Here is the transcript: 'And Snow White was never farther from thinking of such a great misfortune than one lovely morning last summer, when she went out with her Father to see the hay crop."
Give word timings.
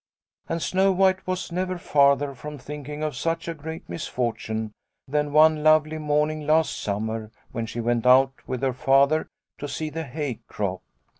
'And 0.49 0.63
Snow 0.63 0.91
White 0.91 1.27
was 1.27 1.51
never 1.51 1.77
farther 1.77 2.33
from 2.33 2.57
thinking 2.57 3.03
of 3.03 3.15
such 3.15 3.47
a 3.47 3.53
great 3.53 3.87
misfortune 3.87 4.71
than 5.07 5.31
one 5.31 5.61
lovely 5.61 5.99
morning 5.99 6.47
last 6.47 6.75
summer, 6.81 7.29
when 7.51 7.67
she 7.67 7.79
went 7.81 8.07
out 8.07 8.33
with 8.47 8.63
her 8.63 8.73
Father 8.73 9.27
to 9.59 9.67
see 9.67 9.91
the 9.91 10.05
hay 10.05 10.39
crop." 10.47 10.81